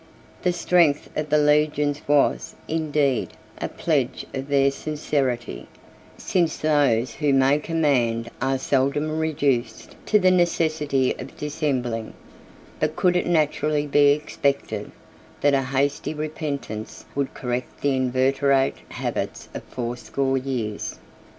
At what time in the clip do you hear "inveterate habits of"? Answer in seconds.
17.95-19.61